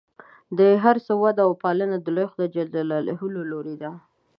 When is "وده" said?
1.23-1.41